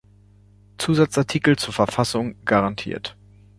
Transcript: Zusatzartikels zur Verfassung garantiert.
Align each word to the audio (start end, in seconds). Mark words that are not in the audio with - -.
Zusatzartikels 0.79 1.61
zur 1.61 1.75
Verfassung 1.75 2.35
garantiert. 2.43 3.15